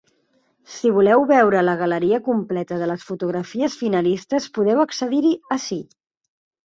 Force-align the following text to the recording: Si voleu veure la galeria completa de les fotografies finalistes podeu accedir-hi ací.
Si 0.75 0.93
voleu 0.95 1.25
veure 1.31 1.59
la 1.67 1.75
galeria 1.81 2.21
completa 2.29 2.79
de 2.81 2.87
les 2.93 3.05
fotografies 3.11 3.79
finalistes 3.85 4.49
podeu 4.57 4.83
accedir-hi 4.87 5.35
ací. 5.59 5.83